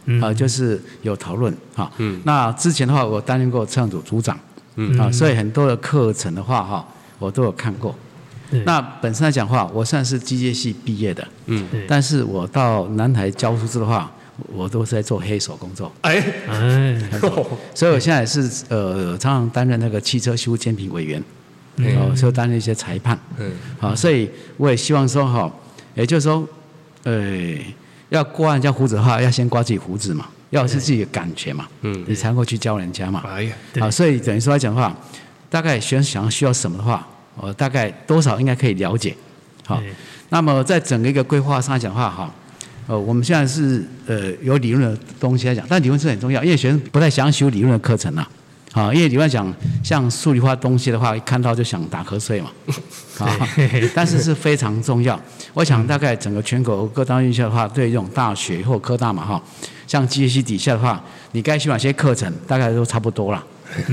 [0.06, 1.90] 嗯啊、就是有讨论哈。
[2.24, 4.38] 那之前的话，我担任过车辆组组长，
[4.76, 6.86] 嗯啊，所以很多的课程的话哈，
[7.18, 7.94] 我都有看过。
[8.64, 14.12] 那本身来讲的话，我算是机械系毕业的，嗯，但是我到南台教书之的话，
[14.52, 17.02] 我都是在做黑手工作，哎，哎，
[17.74, 21.22] 所以我现在是呃常常担任那个汽车修监评委员，
[21.76, 21.96] 嗯。
[21.96, 23.50] 哦，所以担任一些裁判，嗯，
[23.80, 25.50] 好，所以我也希望说哈，
[25.94, 26.46] 也就是说，
[27.02, 27.56] 呃，
[28.10, 32.04] 要刮人家胡子的话，要先刮自己胡子嘛，要是自己的感觉嘛，嗯。
[32.06, 33.24] 你才能够去教人家嘛。
[33.26, 34.96] 哎呀，对啊，所以等于说来讲的话，
[35.54, 39.14] 大概学生想要需要什么的话，我大概多少应该可以了解。
[39.64, 39.80] 好，
[40.30, 42.28] 那么在整个一个规划上来讲的话，哈，
[42.88, 48.28] 呃，我们现在是呃有理论的东西来讲，但理论是很重要，因为学生不太想修理论的课程啊。
[48.72, 52.50] 啊，因为理论讲，像数理化东西的话，一看到就想打瞌睡嘛，
[53.24, 53.48] 啊，
[53.94, 55.16] 但是是非常重要。
[55.52, 59.40] 我想大概整个全国各大院校的话，对这种大学或科大嘛，哈，
[59.86, 63.40] 像机械系底下的话，你该修哪些课程，大概都差不多了。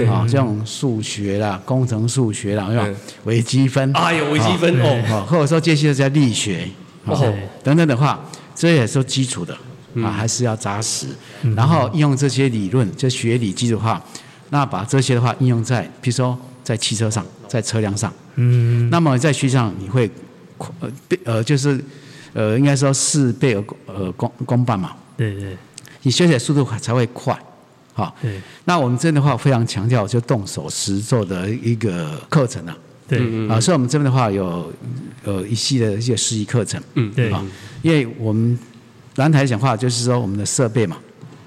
[0.07, 2.83] 啊，这种数学啦、工程数学啦，有没有？
[2.83, 2.95] 嗯。
[3.25, 3.91] 微积分？
[3.93, 6.67] 哎呦，微积分哦，哦，或者说接下来在力学，
[7.05, 7.33] 哦哦。
[7.63, 8.19] 等等的话，
[8.55, 9.57] 这也是基础的
[9.93, 10.03] 嗯。
[10.03, 11.07] 啊，还是要扎实。
[11.55, 14.01] 然后应用这些理论，这学理基础的话，
[14.49, 20.09] 那把这些的话应用在，比如说在汽车上，在车辆上，嗯，那么在学习上你会
[20.79, 21.83] 呃倍呃就是
[22.33, 25.57] 呃应该说事倍而呃功功半嘛，对对。
[26.03, 27.37] 你学起来速度才会快。
[27.93, 28.39] 好，对。
[28.65, 32.77] 那我们这边的话非常强调就动手实做的一个课程啊，
[33.07, 33.19] 对。
[33.49, 34.71] 啊，所以我们这边的话有
[35.23, 37.31] 呃一系列的一些实习课程，嗯对。
[37.31, 37.43] 啊，
[37.81, 38.57] 因为我们
[39.15, 40.97] 蓝台讲话就是说我们的设备嘛，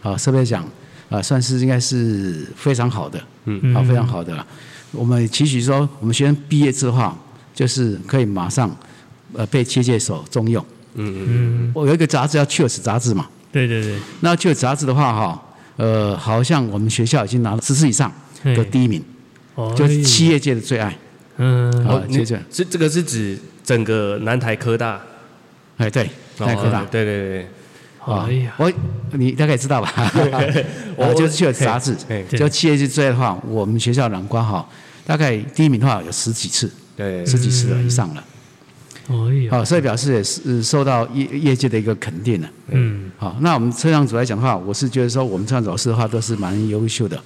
[0.03, 0.65] 啊，设备讲
[1.09, 3.75] 啊算是应该是非常好的，嗯。
[3.75, 4.47] 啊，非常好的了。
[4.93, 7.19] 我们期许说我们学生毕业之后啊，
[7.55, 8.71] 就是可以马上
[9.33, 10.65] 呃被切界所重用。
[10.97, 15.43] 嗯，我有一个杂志叫《Cheers》杂志嘛，对对对，那《Cheers》杂志的话哈，
[15.77, 19.03] 呃，好像我们学校已经拿了十次以上的第一名，
[19.55, 20.97] 哦就是企业界的最爱。
[21.37, 21.71] 嗯。
[21.87, 25.01] 啊哦，你接着这这个是指整个南台科大，
[25.79, 26.09] 哎，对，
[26.39, 26.83] 南台科大。
[26.83, 26.87] 哦。
[26.91, 27.47] 对对对，
[28.01, 28.73] 啊哎呀，我
[29.13, 29.93] 你大概知道吧？
[30.97, 31.97] 我我就是去了杂志
[32.31, 34.69] 就企业界最爱的话，我们学校南瓜哈，
[35.07, 37.25] 大概第一名的话有十几次，对。
[37.27, 38.23] 十几次了以上了。
[39.09, 39.15] 哎
[39.45, 42.49] 呀，好，所以表示也是呃受到业业界的一个肯定了。
[42.69, 47.21] 嗯好，那我们车辆组来讲的话，我是觉得说我们车辆组老师的话都是蛮优秀的。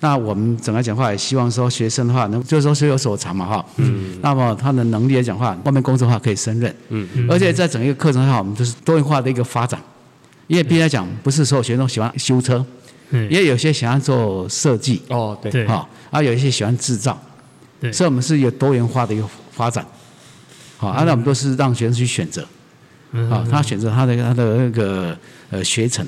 [0.00, 3.66] 那我们整个讲话也希望说学生的话能就是说学有所长嘛哈。
[3.76, 4.18] 嗯。
[4.22, 6.74] 那么他的能力来讲话，外面工作的话可以胜任。
[6.88, 9.78] 嗯而且在整个课程上，我们就是多元化的一个发展。
[10.46, 12.64] 因为毕竟来讲，不是所有学生都喜欢修车，
[13.10, 17.16] 嗯，也有些喜欢做设计，哦对对好，啊有一些喜欢制造，
[17.80, 19.86] 对所以我们是一个多元化的一个发展。
[20.80, 22.42] 好，啊那我们都是让学生去选择，
[23.12, 25.14] 嗯啊，他选择他的他的那个
[25.50, 26.06] 呃学程。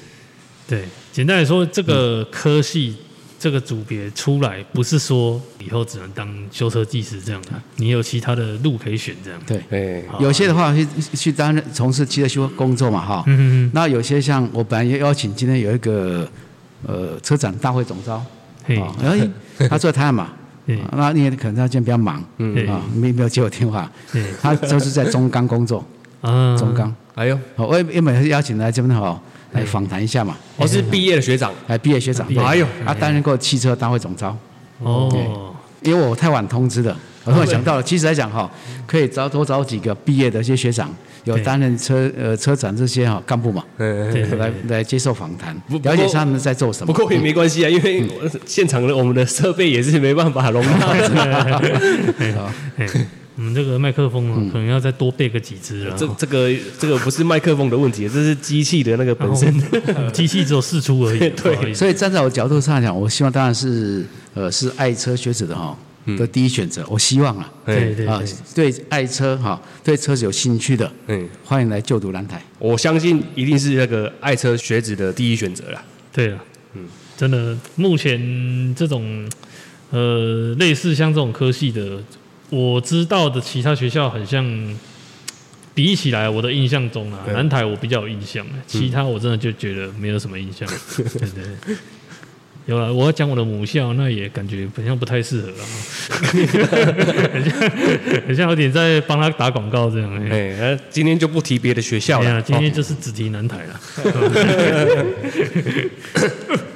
[0.67, 2.97] 对，简单来说，这个科系
[3.39, 9.39] 这个组别出来，不是说以后只能当修车技师这样的，你有其他的路可以选这样。
[9.47, 13.23] 对，哎有些的话去去担任从事汽车修工作嘛，哈。
[13.27, 16.27] 嗯嗯那有些像我本来也邀请今天有一个
[16.87, 18.25] 呃车展大会总招，
[18.65, 18.79] 嘿。
[18.81, 20.33] 啊，哎，他做台湾嘛，
[20.93, 22.69] 那你也可能他今天比较忙，嗯。
[22.69, 25.85] 啊，没没有接我电话，对 他就是在中钢工作，
[26.21, 29.21] 啊，中钢，哎呦，好，我也也每次邀请来这边哈
[29.53, 32.43] 来访谈一下嘛，我是毕业的学长，来毕业学长，对。
[32.43, 32.67] 哎呦。
[32.87, 34.37] 他，担任过汽车大会总招，
[34.79, 38.51] 哦，因为我太晚通知了，我突然想到了，其实来讲哈，
[38.87, 40.89] 可以找多找几个毕业的一些学长，
[41.25, 46.93] 有对担任车呃车展这些哈干部嘛，嗯，对来来接受访谈了解过他们在做什么。
[46.93, 50.71] 不过也没关系啊，因为我现场的我们的设备也是没办法容纳。
[52.77, 52.87] 嘿
[53.35, 55.97] 我们这个麦克风啊，可能要再多备个几支了。
[55.97, 59.49] 这这个这个不是麦克风的问题，这是机器的那个本身。
[59.97, 61.19] 哦 机器只有四出而已。
[61.43, 64.05] 对所以站在我角度上来讲，我希望当然是
[64.35, 65.75] 呃是爱车学子的哈
[66.07, 68.21] 的第一选择，我希望啊啊对对啊，
[68.55, 72.43] 对爱车哈对车子有兴趣的，嗯，欢迎来就读蓝台。
[72.59, 75.83] 我相信一定是那个爱车学子的第一选择啦。
[76.13, 76.39] 对了，
[76.75, 76.87] 嗯，
[77.17, 79.29] 真的，目前这种
[79.91, 82.03] 呃类似像这种科系的，
[82.51, 84.45] 我知道的其他学校很像，
[85.75, 90.69] 比起来，我的印象中啊，南台我比较有印象，其他我真的就觉得没有什么印象。
[90.97, 91.77] 对 对对。
[92.67, 95.63] 有了，我要讲我的母校，那也感觉好像不太适合啊，
[97.33, 97.59] 很像
[98.29, 100.31] 很像有点在帮他打广告这样。
[100.31, 102.41] 哎哎，今天就不提别的学校了。
[102.41, 103.81] 今天就是只提南台了。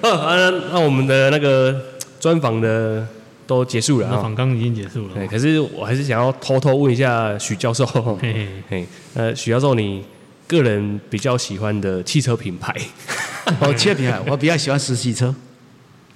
[0.02, 1.80] 哦 啊，那那我们的那个
[2.18, 3.06] 专访的
[3.46, 4.14] 都结束了啊。
[4.16, 5.14] 那访纲已经结束了。
[5.14, 7.86] 对，可是我还是想要偷偷问一下许教授，
[8.20, 10.02] 嘿嘿，嘿，呃，许教授，你
[10.48, 12.74] 个人比较喜欢的汽车品牌？
[13.60, 15.32] 哦，汽车品牌，我比较喜欢实习车，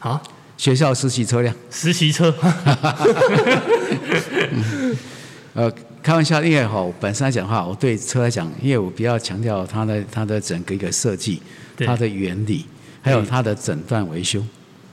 [0.03, 0.19] 好，
[0.57, 1.55] 学校实习车辆。
[1.71, 2.33] 实习车，
[5.53, 5.71] 呃，
[6.03, 11.43] 开玩笑，因为哈，我本身来讲的话，我对车来讲，因为我比较强调它的它的整个一个设计，
[11.85, 12.65] 它的原理，
[13.03, 14.43] 还有它的诊断维修。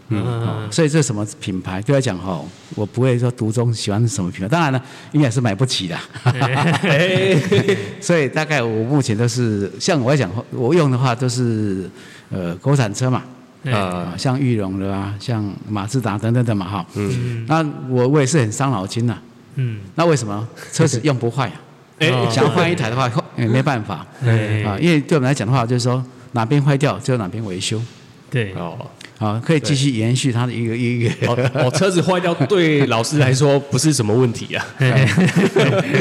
[0.09, 2.43] 嗯，所以这什么品牌对我来讲哈，
[2.75, 5.97] 我不会说独钟喜欢什么品牌，当然了，应该是买不起的。
[8.01, 11.89] 所以大概我目前都是像我来讲，我用的话都是
[12.29, 13.23] 呃国产车嘛，
[13.71, 16.86] 哎啊，像玉龙的啊，像马自达等等的嘛哈。
[16.95, 17.45] 嗯。
[17.47, 19.17] 那我我也是很伤脑筋呐。
[19.56, 21.56] 嗯，那为什么车子用不坏啊？
[21.99, 26.03] 哎想要换一台的话，也 没办法哎啊，因为对我们来讲的话，就是说
[26.34, 27.82] 哪边坏掉就哪边维修
[28.30, 28.77] 对，哦
[29.17, 31.27] 啊，可以继续延续它的一个一个。
[31.27, 34.63] 哦 哦，车子坏掉对老师来说不是什么问题啊。
[34.80, 34.88] 因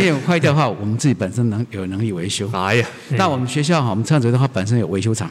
[0.00, 2.46] 为坏掉的话，我们自己本身能有能力维修。
[2.52, 5.30] 哎呀，那我们学校哈，我们车子的话本身有维修厂，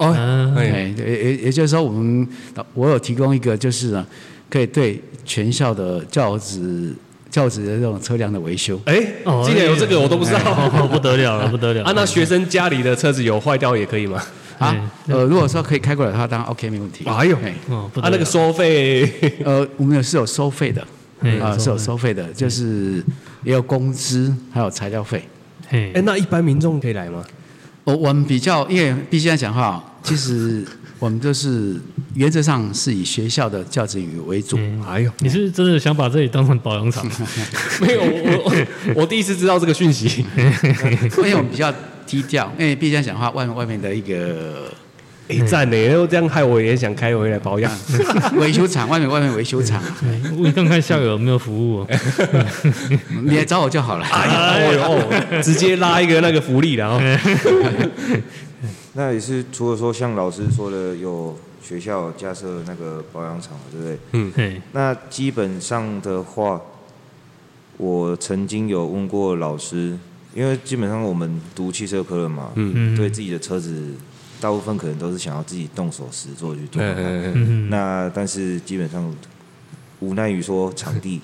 [0.00, 2.26] 哦，嗯哎，哎，也也也就是说，我们
[2.72, 4.04] 我有提供一个就是呢，
[4.48, 6.94] 可以对全校的教职
[7.30, 8.80] 教职的这种车辆的维修。
[8.86, 10.38] 哎哦，竟然有这个我都不知道。
[10.40, 14.22] 哦， 不得了了，不得了 啊，那学生家里的车子有坏掉也可以吗？
[14.58, 14.74] 啊，
[15.06, 17.04] 呃，如果说可以开过来的话，当然 OK 没问题。
[17.06, 19.06] 哎呦哎哦，不啊，那个收费，
[19.44, 20.86] 呃，我们有是有收费的，
[21.20, 23.04] 嗯啊，是有收费的，就是
[23.44, 25.22] 也有工资，还有材料费。
[25.68, 27.22] 嘿哎，那一般民众可以来吗？
[27.84, 30.64] 我我们比较，因为毕竟来讲话，其实
[30.98, 31.76] 我们就是
[32.14, 34.56] 原则上是以学校的教职员为主。
[34.58, 37.06] 嗯哎呦，你是不是真的想把这里当成保养厂？
[37.80, 38.52] 没有，我我
[39.02, 40.24] 我第一次知道这个讯息。
[41.18, 41.72] 因为我们比较
[42.06, 44.72] 低调，因为毕竟来讲话，外面外面的一个
[45.28, 47.70] 哎，赞呢，然后这样害我也想开回来保养。
[48.36, 49.80] 维修厂，外面外面维修厂，
[50.36, 51.86] 我看看校友有没有服务哦。
[53.22, 54.04] 你来找我就好了。
[54.06, 54.26] 哎
[54.74, 56.98] 呀，哦哟，直接拉一个那个福利然后
[58.94, 64.30] 那也是除了说像老师说的有学校架设那个保养厂嘛，对不对？
[64.32, 66.60] 嘿，那基本上的话，
[67.76, 69.96] 我曾经有问过老师，
[70.34, 72.96] 因为基本上我们读汽车科了嘛，嗯。
[72.96, 73.94] 对自己的车子，
[74.40, 76.82] 大部分可能都是想要自己动手实做去做。
[76.82, 79.14] 嗯嗯那但是基本上
[80.00, 81.20] 无奈于说场地，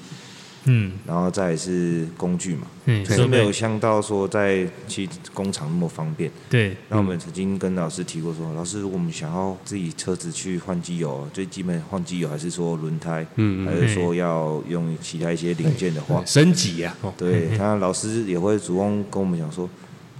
[0.66, 0.92] 嗯。
[1.06, 6.30] 然后再来是工具嘛，嗯，就是没有像到说在去工厂那么方便。
[6.48, 17.12] 对，那我们曾经跟老师提过说，老师，如果我们想要自己车子去换机油，最基本换机油还是说轮胎，嗯还是说要用其他一些零件的话，升级啊，哦。
[17.16, 19.68] 对，那老师也会主动跟我们讲说，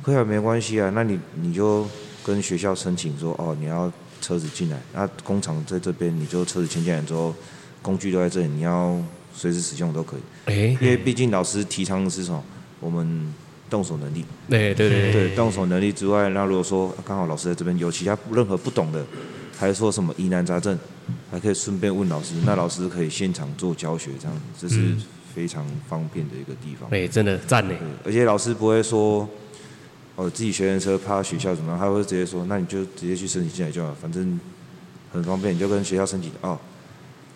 [0.03, 1.87] 可以啊，没关系啊，那你你就
[2.25, 7.35] 跟学校申请说，哦，你要车子进来，那工厂在这边，你就车子牵进来之后，
[7.83, 8.97] 工具都在这里，你要
[9.37, 12.43] 随时使用都可以，哎，因为毕竟老师提倡的是什么，
[12.81, 13.33] 我们
[13.69, 14.25] 动手能力。
[14.49, 19.05] 对对对对，动手能力之外，那如果说刚好老师在这边有其他任何不懂的，
[19.59, 20.79] 还是说什么疑难杂症，
[21.31, 24.97] 还可以顺便问老师，那老师可以现场做教学，这样子，这是
[25.35, 26.89] 非常方便的一个地方。
[26.91, 29.29] 哎，真的赞呢，对，而且老师不会说，
[30.15, 34.41] 哦，自己学生车怕学校怎么样，他会直接说，那你就直接去申请进来就好，反正
[35.13, 36.59] 很方便，你就跟学校申请哦，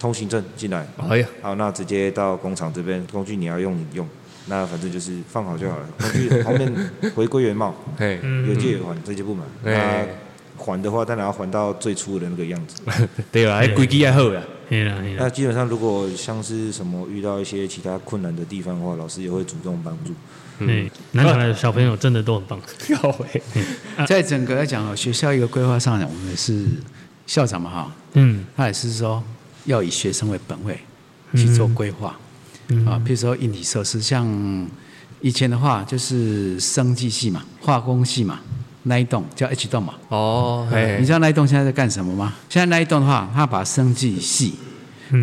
[0.00, 4.08] 通行证进来，哎呀，好，那直接到工厂这边，工具你要用你用，
[4.46, 7.74] 那反正就是放好就好了， 工具后面回归原貌。
[7.98, 9.44] 哎，有借有还，这就不买。
[9.62, 10.08] 那哎
[10.56, 12.82] 还的话，当然要还到最初的那个样子。
[13.32, 20.12] 对啊，还规矩还好啊，嘿啦，那基本上，如果像是什么遇到一些其他困难的地方的话，老师也会主动帮助。
[20.58, 22.60] 嗯，南港的小朋友真的都很棒。
[24.06, 26.66] 在整个来讲哦，学校一个规划上呢，我们是
[27.26, 28.44] 校长嘛哈，嗯。
[28.54, 29.24] 他也是说
[29.64, 30.78] 要以学生为本位
[31.34, 32.16] 去做规划
[32.68, 32.86] 嗯。
[32.86, 34.26] 啊，譬如说硬体设施，像
[35.20, 38.40] 以前的话就是生技系嘛，化工系嘛，
[38.84, 39.94] 那一栋叫 H 栋嘛。
[40.08, 42.34] 哦，哎你，知道那一栋现在在干什么吗？
[42.48, 44.54] 现在那一栋的话，他把生技系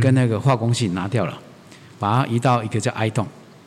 [0.02, 1.40] 跟那个化工系拿掉了，
[1.98, 3.26] 把它移到一个叫 I 栋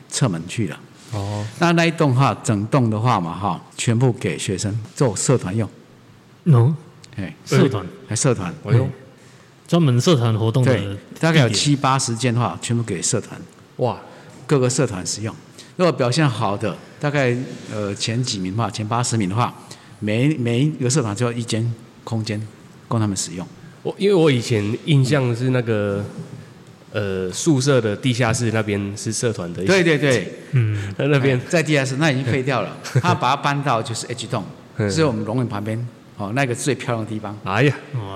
[0.09, 0.79] 侧门去了。
[1.13, 5.69] 哦，那那一栋的话，整栋的话嘛哈，全部给学生做社团用，
[6.47, 6.73] 喏，
[7.17, 8.55] 哎，社团还社团，
[9.71, 13.41] 专门社团活动的，大概有七八十间的话，全部给社团。
[13.77, 13.97] 哇，
[14.45, 15.33] 各个社团使用。
[15.77, 17.33] 如果表现好的，大概
[17.73, 19.55] 呃前几名的话，前八十名的话，
[20.01, 22.45] 每每一个社团就要一间空间
[22.89, 23.47] 供他们使用。
[23.85, 26.05] 我因为我以前印象是那个
[26.91, 31.43] 呃宿舍的地下室那边是社团的，对，对对，嗯，在那边哎。
[31.49, 34.43] 在地下室那已经废掉了，他把它搬到就是 H 栋，
[34.79, 34.91] 嗯。
[34.91, 35.87] 是我们龙园旁边
[36.21, 37.37] 哦那个最漂亮的地方。
[37.45, 37.75] 哎呀，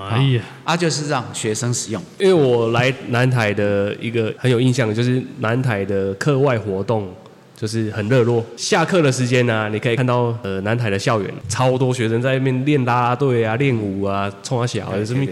[0.09, 2.01] 哎呀，啊，就是让学生使用。
[2.19, 7.11] 因为我来南台的一个很有印象的，就是南台的课外活动。
[7.57, 15.25] 就是很热络，下课的时间呢、你可以看到呃南台的校园超多学生在那边练啦啦队啊、练舞啊、冲啊小啊，什么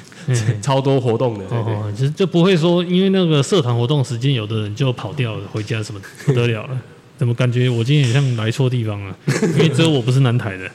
[0.62, 1.44] 超多活动的。
[1.50, 6.80] 哦，就就不会说因为那个社团活动时间，有的人就跑掉了，回家什么不得了了。
[7.18, 9.16] 怎么感觉我今天也像来错地方了？
[9.54, 10.70] 因为只有我不是南台的，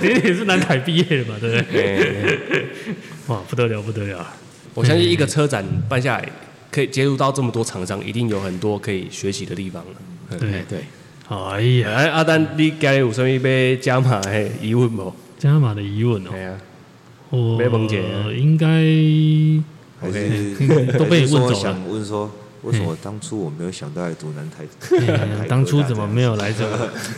[0.00, 1.96] 你也是南台毕业的嘛，对不对？
[1.98, 2.64] 哎
[3.28, 4.26] 哇，不得了，不得了！
[4.74, 6.28] 我相信一个车展办下来，
[6.70, 10.38] 可以接触到这么多厂商，一定有很多可以学习的地方了。
[10.38, 10.78] 对哎对，
[11.28, 15.14] 哎呀，哎，阿丹，你家里有什么被加码的疑问不？
[15.38, 16.58] 加码的疑问哦哎，呀，
[17.30, 18.66] 我没问题啊应该
[20.00, 22.30] 还是都被你问走了想问说，
[22.64, 24.64] 为什么当初我没有想到来读南台？
[25.48, 26.66] 当初怎么没有来这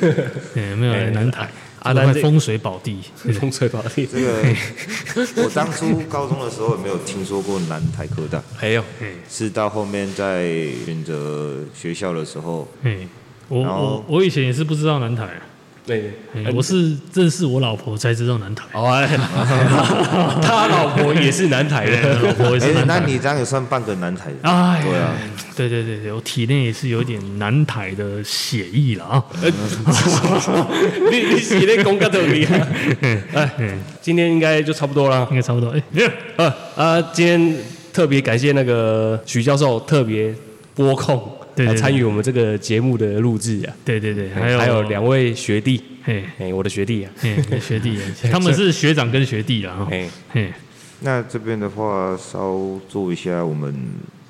[0.77, 1.49] 没有来南台，
[1.81, 3.01] 阿丹这阿丹风水宝地，
[3.41, 4.43] 风水宝地，这个？
[5.45, 8.85] 我当初高中的时候也没有听说过南台科大，没有
[9.31, 10.51] 是到后面在
[10.85, 12.67] 选择学校的时候，
[13.49, 15.29] 我我以前也是不知道南台，
[15.87, 19.07] 对，哎我是认识我老婆才知道南台，哦，哎
[20.43, 23.01] 他老婆也是南台哎的，老婆也是哎，南台。
[23.01, 24.49] 那你这样也算半个南台的。
[24.51, 25.15] 哎，对啊，
[25.57, 29.25] 对对对对，我体内也是有点南台的血意了啊。
[31.11, 32.67] 你你体内功课都厉害。
[33.33, 33.49] 哎，
[34.03, 35.25] 今天应该就差不多了。
[35.31, 35.71] 应该差不多。
[35.71, 35.83] 哎，
[36.37, 37.57] 呃啊，今天
[37.93, 40.35] 特别感谢那个许教授特别
[40.75, 43.75] 拨空来参与我们这个节目的录制啊。
[43.85, 47.99] 对对对，还还有还有两位学弟，嘿，哎，我的学弟啊，嘿，学弟，
[48.31, 49.89] 他们是学长跟学弟了哈。
[49.91, 50.53] 哎，嘿，
[51.01, 53.75] 那这边的话，稍做一下我们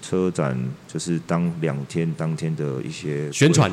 [0.02, 0.56] 车展，
[0.86, 3.70] 就是当两天当天的一些宣传。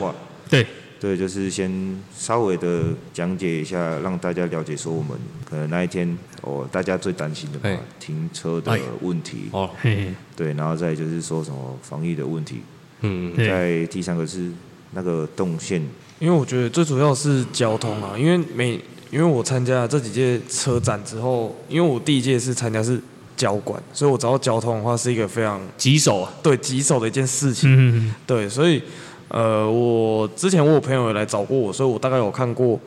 [0.50, 0.66] 对，
[1.00, 1.72] 对，就是先
[2.16, 2.84] 稍微的
[3.14, 5.18] 讲解一下，让大家了解说我们
[5.50, 7.74] 可能那一天哦，大家最担心的哎。
[7.74, 8.80] 嘛，停车的哎。
[9.02, 12.62] 问题，哦，嘿，对，然后再就是说什么防疫的问题，
[13.04, 14.52] 嗯，在第三个是
[14.92, 15.82] 那个动线，
[16.20, 18.80] 因为我觉得最主要是交通啊，因为每
[19.12, 23.00] 因为我参加了这几届车展之后，因为我第一届是参加是
[23.38, 27.70] 交管，所以我知道交通的话是一个非常棘手啊，对棘手的一件事情。
[27.72, 28.82] 嗯，对，所以
[29.28, 32.80] 呃，我之前我有朋友有来找过我，所以我大概有看过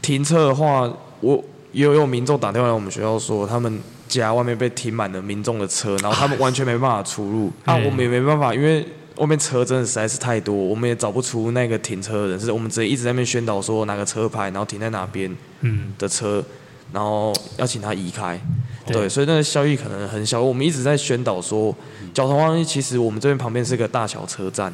[0.00, 7.48] 停车的话，我也有有民众打电话来我们学校说，他们家外面被停满了民众的车，然后他们完全没办法出入。
[7.64, 8.84] 啊，嗯我们也没办法，因为
[9.18, 16.44] 外面车真的实在是太多，我们也找不出那个停车的人，是我们直接一直在那边宣导说哪个车牌，然后停在哪边嗯，的车，
[16.92, 18.40] 然后要请他移开。
[18.86, 20.40] 对对，所以那个效益可能很小。
[20.40, 21.74] 我们一直在宣导说，
[22.14, 24.72] 交通方式其实我们这边旁边是个大小车站，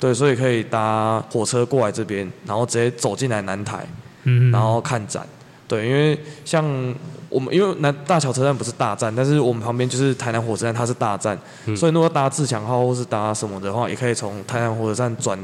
[0.00, 3.86] 对，所以可以搭火车过来这边，然后直接走进来南台，
[4.24, 5.26] 嗯，然后看展。
[5.72, 6.62] 对，因为像
[7.30, 11.38] 我们因为南大桥车站不是大站，但是我们旁边就是台南火车站，它是大站，
[11.74, 15.38] 所以如果搭自强号或是搭什么的话，也可以从台南火车站转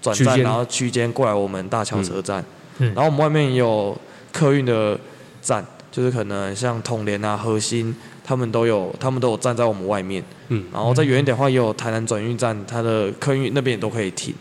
[0.00, 2.40] 转站，然后区间过来我们大桥车站。
[2.78, 3.96] 嗯然后我们外面也有
[4.32, 4.96] 客运的
[5.40, 7.92] 站，就是可能像统联啊、核心，
[8.24, 10.22] 他们都有，他们都有站在我们外面。
[10.48, 14.32] 嗯，然后再远一点的话，也有台南转运站，它的客运那边也都可以停。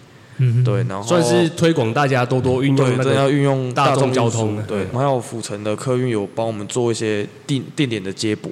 [0.43, 8.51] 嗯，对，然后算是推广大家多多运对，用那真的要，运用大众交通对，还有府城的客运有帮我们做一些定定点的接驳。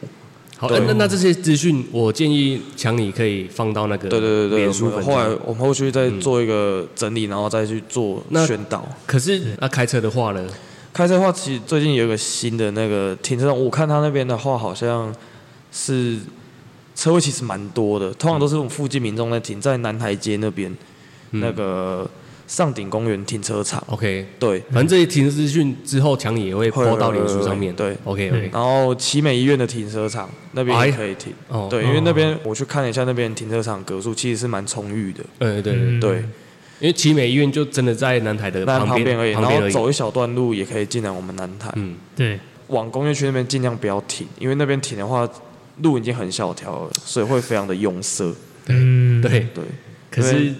[0.58, 5.30] 好，那那这些资讯，我建议强你可以放到那个对对对对，后来。
[5.46, 8.86] 我们后续再做一个整理，然后再去做宣导。
[9.08, 10.46] 可是那开车的话呢？
[10.92, 15.16] 开车的话，其实最近有一个新的那个停车场，我看他那边的话，好像
[15.72, 16.18] 是
[16.94, 20.78] 车位其实蛮多的，通常都是我们附近民众在停，在南台街那边、嗯
[21.32, 22.10] 那个
[22.48, 23.84] 上顶公园停车场。
[23.88, 27.76] OK，对，反正这些停车资讯之后，强你也会会播到脸书上面。
[27.76, 28.50] 对，OK OK。
[28.52, 31.32] 然后奇美医院的停车场那边也可以停。
[31.48, 35.24] 哦，对，因为那边我去看了一下，那边停车场格数其实是蛮充裕的。
[35.40, 36.18] 呃，对对嗯对，
[36.80, 39.44] 因为奇美医院就真的在南台的那旁边边而已，然。
[39.44, 41.72] 后走一小段路也可以进来我们南台。
[41.76, 45.30] 嗯，对，往工业区那边尽量不要停，因为那边停的话，
[45.84, 48.34] 路已经很小条了，所以会非常的拥塞。
[48.68, 49.48] 嗯，对。
[49.54, 49.64] 对
[50.12, 50.52] 可是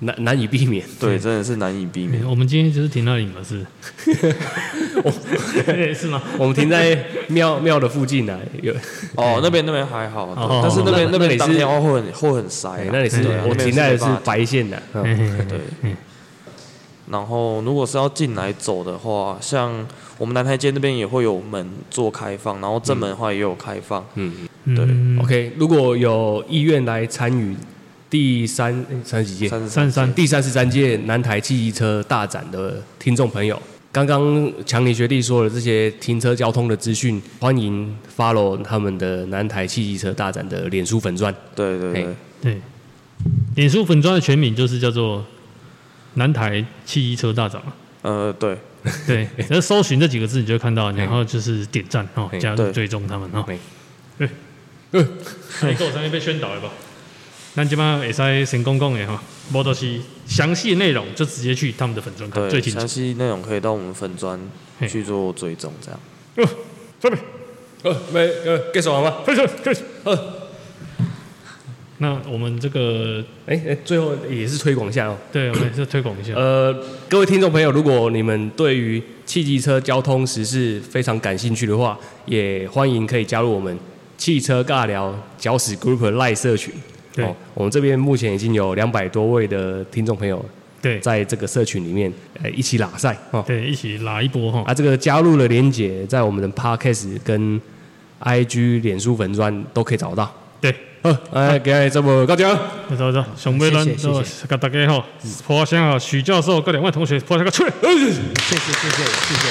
[0.00, 0.84] 难难以避免。
[0.98, 2.22] 对，真的是难以避免。
[2.28, 3.64] 我们今天就是停那里嘛，是，
[5.64, 6.22] 对，是吗？
[6.38, 6.98] 我们停在
[7.28, 8.72] 庙庙的附近呢，有，
[9.14, 10.28] 哦，那边那边还好，
[10.62, 14.82] 但是那边那边当天的话会很会很塞那里是我停在的是白线的。
[14.92, 15.94] 对。
[17.10, 19.84] 然后如果是要进来走的话，像
[20.16, 24.04] 我们南台街那边也会有门做开放，然后正门的话也有开放。
[24.14, 24.48] 嗯。
[24.64, 24.84] 对。
[24.88, 27.56] 嗯，OK，如果有意愿来参与
[28.10, 33.60] 第三哎三十几届三十三三，第三十三届南台汽机车大展的听众朋友，
[33.92, 41.32] 刚刚强尼学弟说了这些停车交通的资讯，欢迎 follow 他们的南台汽机车大展的脸书粉钻。
[41.54, 42.60] 对对对，对，
[43.54, 45.24] 脸书粉钻的全名就是叫做
[46.14, 47.72] 南台汽机车大展嘛。
[48.02, 48.58] 呃对，
[49.06, 53.44] 对，只要搜寻这几个字，你就会看到，然后就是点赞哦，加入追踪他们哦。
[53.46, 54.28] 嘿。
[55.62, 56.68] 哎，够上面被宣导了吧？
[57.54, 59.20] 咱即摆会使先讲讲的哈，
[59.52, 62.88] 无就是详细内容就直接去他们的粉砖看，最对，清楚详。
[62.88, 64.38] 细内容可以到我们粉砖
[64.88, 66.00] 去做追踪，这样。
[66.36, 66.48] 哦，
[67.00, 67.22] 这边
[67.82, 69.16] 呃，没呃，给手好吗？
[69.26, 69.82] 开始开始。
[71.98, 75.18] 那我们这个哎哎，最后也是推广一下哦。
[75.32, 76.32] 对，我们是推广一下。
[76.34, 76.74] 呃，
[77.08, 83.76] 各位听众朋友，如果你们对于汽机车交通时事非常感兴趣的话，也欢迎可以加入我们
[84.16, 86.72] 汽车尬聊搅屎 Group 赖社群。
[87.14, 90.44] 对哦，我们这边目前已经有两百多位的听众朋友
[90.80, 93.44] 对在这个社群里面，呃，一起拉赛哦。
[93.46, 94.62] 对，一起拉一波哈。
[94.66, 97.60] 啊，这个加入的连接在我们的 Podcast 跟
[98.22, 100.32] IG、脸书粉砖都可以找到。
[100.60, 102.56] 对，好，哎，今日这么高奖，
[102.88, 105.04] 走走走，上尾咱谢谢都谢给大家吼，
[105.46, 109.42] 破声啊，许教授跟两位同学破声个出来，哎谢谢谢谢谢谢。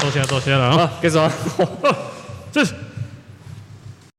[0.00, 1.32] 多谢多谢了啊，好，结束啊。
[2.52, 2.74] 这是。